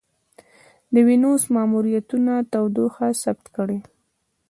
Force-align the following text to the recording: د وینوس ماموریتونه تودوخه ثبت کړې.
د 0.93 0.95
وینوس 1.07 1.41
ماموریتونه 1.55 2.33
تودوخه 2.51 3.07
ثبت 3.23 3.45
کړې. 3.55 3.79